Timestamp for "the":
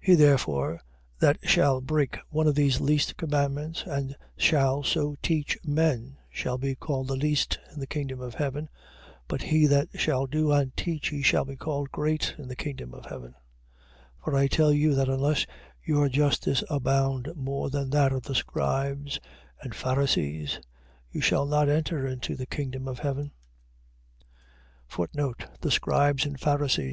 7.08-7.16, 7.78-7.86, 12.48-12.56, 18.22-18.34, 22.34-22.46, 24.96-25.70